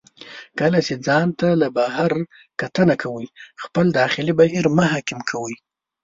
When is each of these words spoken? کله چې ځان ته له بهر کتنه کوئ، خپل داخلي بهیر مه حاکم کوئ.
کله 0.59 0.79
چې 0.87 0.93
ځان 1.07 1.27
ته 1.39 1.47
له 1.61 1.67
بهر 1.77 2.11
کتنه 2.61 2.95
کوئ، 3.03 3.27
خپل 3.63 3.85
داخلي 3.99 4.33
بهیر 4.39 4.65
مه 4.77 4.85
حاکم 4.91 5.19
کوئ. 5.31 5.55